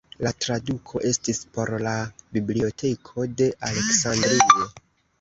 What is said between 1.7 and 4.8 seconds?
la Biblioteko de Aleksandrio.